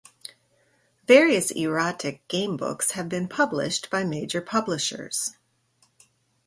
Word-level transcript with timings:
Various 1.05 1.51
erotic 1.51 2.27
gamebooks 2.27 2.93
have 2.93 3.07
been 3.07 3.27
published 3.27 3.91
by 3.91 4.03
major 4.03 4.41
publishers. 4.41 5.33